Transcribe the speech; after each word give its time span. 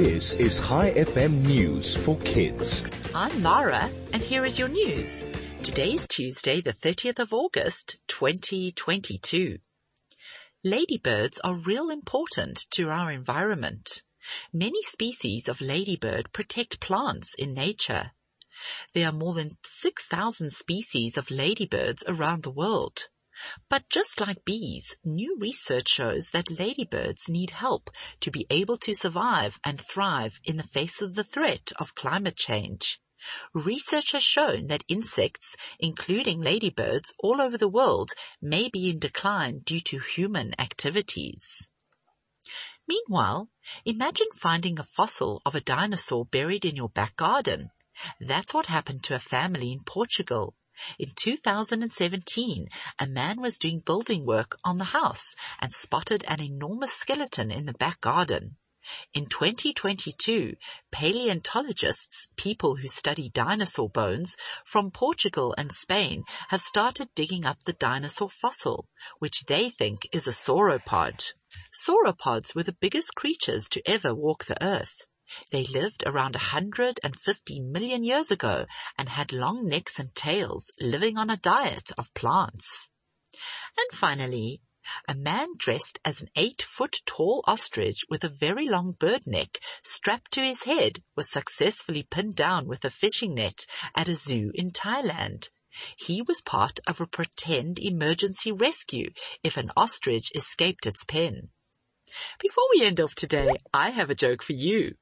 This 0.00 0.34
is 0.34 0.60
ChaiFM 0.60 1.44
News 1.44 1.96
for 1.96 2.16
Kids. 2.18 2.84
I'm 3.12 3.42
Lara, 3.42 3.90
and 4.12 4.22
here 4.22 4.44
is 4.44 4.56
your 4.56 4.68
news. 4.68 5.24
Today 5.64 5.94
is 5.94 6.06
Tuesday, 6.06 6.60
the 6.60 6.72
30th 6.72 7.18
of 7.18 7.32
August, 7.32 7.98
2022. 8.06 9.58
Ladybirds 10.62 11.40
are 11.40 11.56
real 11.56 11.90
important 11.90 12.70
to 12.70 12.90
our 12.90 13.10
environment. 13.10 14.04
Many 14.52 14.82
species 14.82 15.48
of 15.48 15.60
ladybird 15.60 16.32
protect 16.32 16.78
plants 16.78 17.34
in 17.34 17.52
nature. 17.52 18.12
There 18.94 19.08
are 19.08 19.12
more 19.12 19.34
than 19.34 19.58
6,000 19.64 20.52
species 20.52 21.18
of 21.18 21.28
ladybirds 21.28 22.04
around 22.06 22.44
the 22.44 22.52
world. 22.52 23.08
But 23.68 23.88
just 23.88 24.20
like 24.20 24.44
bees, 24.44 24.96
new 25.04 25.36
research 25.40 25.88
shows 25.88 26.30
that 26.30 26.58
ladybirds 26.58 27.28
need 27.28 27.50
help 27.50 27.90
to 28.20 28.30
be 28.30 28.46
able 28.50 28.76
to 28.78 28.94
survive 28.94 29.60
and 29.62 29.80
thrive 29.80 30.40
in 30.44 30.56
the 30.56 30.62
face 30.62 31.00
of 31.00 31.14
the 31.14 31.24
threat 31.24 31.72
of 31.76 31.94
climate 31.94 32.36
change. 32.36 33.00
Research 33.52 34.12
has 34.12 34.22
shown 34.22 34.68
that 34.68 34.84
insects, 34.88 35.56
including 35.78 36.40
ladybirds 36.40 37.14
all 37.18 37.40
over 37.40 37.58
the 37.58 37.68
world, 37.68 38.12
may 38.40 38.68
be 38.68 38.90
in 38.90 38.98
decline 38.98 39.58
due 39.58 39.80
to 39.80 39.98
human 39.98 40.54
activities. 40.58 41.70
Meanwhile, 42.86 43.50
imagine 43.84 44.28
finding 44.40 44.78
a 44.78 44.84
fossil 44.84 45.42
of 45.44 45.54
a 45.54 45.60
dinosaur 45.60 46.24
buried 46.24 46.64
in 46.64 46.76
your 46.76 46.88
back 46.88 47.16
garden. 47.16 47.70
That's 48.20 48.54
what 48.54 48.66
happened 48.66 49.02
to 49.04 49.14
a 49.14 49.18
family 49.18 49.72
in 49.72 49.80
Portugal. 49.80 50.54
In 50.98 51.10
2017, 51.10 52.68
a 52.98 53.06
man 53.06 53.40
was 53.40 53.58
doing 53.58 53.80
building 53.80 54.24
work 54.24 54.56
on 54.64 54.78
the 54.78 54.84
house 54.84 55.34
and 55.60 55.72
spotted 55.72 56.24
an 56.28 56.40
enormous 56.40 56.92
skeleton 56.92 57.50
in 57.50 57.66
the 57.66 57.72
back 57.72 58.00
garden. 58.00 58.56
In 59.12 59.26
2022, 59.26 60.56
paleontologists, 60.92 62.30
people 62.36 62.76
who 62.76 62.88
study 62.88 63.28
dinosaur 63.28 63.90
bones 63.90 64.36
from 64.64 64.90
Portugal 64.90 65.54
and 65.58 65.72
Spain 65.72 66.24
have 66.48 66.60
started 66.60 67.12
digging 67.14 67.44
up 67.44 67.62
the 67.64 67.72
dinosaur 67.72 68.30
fossil, 68.30 68.88
which 69.18 69.46
they 69.46 69.68
think 69.70 70.08
is 70.12 70.26
a 70.26 70.32
sauropod. 70.32 71.32
Sauropods 71.72 72.54
were 72.54 72.62
the 72.62 72.72
biggest 72.72 73.14
creatures 73.14 73.68
to 73.68 73.82
ever 73.84 74.14
walk 74.14 74.44
the 74.44 74.62
earth. 74.64 75.06
They 75.50 75.64
lived 75.64 76.04
around 76.06 76.36
150 76.36 77.60
million 77.60 78.02
years 78.02 78.30
ago 78.30 78.66
and 78.96 79.08
had 79.08 79.32
long 79.32 79.68
necks 79.68 79.98
and 79.98 80.14
tails, 80.14 80.70
living 80.80 81.18
on 81.18 81.28
a 81.28 81.36
diet 81.36 81.90
of 81.98 82.12
plants. 82.14 82.90
And 83.76 83.98
finally, 83.98 84.62
a 85.06 85.14
man 85.14 85.48
dressed 85.58 85.98
as 86.02 86.22
an 86.22 86.30
eight 86.34 86.62
foot 86.62 86.96
tall 87.04 87.44
ostrich 87.46 88.04
with 88.08 88.24
a 88.24 88.30
very 88.30 88.68
long 88.68 88.92
bird 88.92 89.26
neck 89.26 89.58
strapped 89.82 90.32
to 90.32 90.40
his 90.40 90.62
head 90.62 91.02
was 91.14 91.30
successfully 91.30 92.04
pinned 92.04 92.36
down 92.36 92.66
with 92.66 92.84
a 92.86 92.90
fishing 92.90 93.34
net 93.34 93.66
at 93.94 94.08
a 94.08 94.14
zoo 94.14 94.50
in 94.54 94.70
Thailand. 94.70 95.50
He 95.98 96.22
was 96.22 96.40
part 96.40 96.80
of 96.86 97.02
a 97.02 97.06
pretend 97.06 97.78
emergency 97.78 98.50
rescue 98.50 99.12
if 99.42 99.58
an 99.58 99.70
ostrich 99.76 100.32
escaped 100.34 100.86
its 100.86 101.04
pen. 101.04 101.50
Before 102.40 102.64
we 102.70 102.82
end 102.82 102.98
off 102.98 103.14
today, 103.14 103.50
I 103.74 103.90
have 103.90 104.08
a 104.08 104.14
joke 104.14 104.42
for 104.42 104.54
you. 104.54 104.94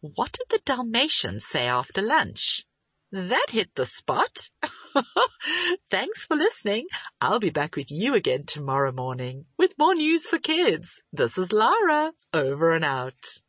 What 0.00 0.32
did 0.32 0.48
the 0.48 0.60
Dalmatians 0.64 1.46
say 1.46 1.66
after 1.66 2.02
lunch? 2.02 2.66
That 3.10 3.46
hit 3.50 3.74
the 3.74 3.84
spot. 3.84 4.50
Thanks 5.90 6.24
for 6.24 6.34
listening. 6.34 6.86
I'll 7.20 7.40
be 7.40 7.50
back 7.50 7.76
with 7.76 7.90
you 7.90 8.14
again 8.14 8.44
tomorrow 8.44 8.92
morning 8.92 9.44
with 9.58 9.78
more 9.78 9.94
news 9.94 10.26
for 10.26 10.38
kids. 10.38 11.02
This 11.12 11.36
is 11.36 11.52
Lara, 11.52 12.12
over 12.32 12.74
and 12.74 12.84
out. 12.84 13.42